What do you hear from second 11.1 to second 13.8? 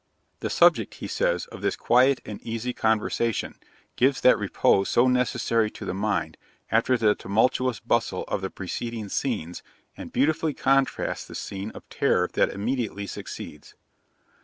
the scene of terror that immediately succeeds.'